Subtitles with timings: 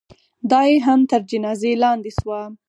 [0.51, 2.41] دا یې هم تر جنازې لاندې شوه.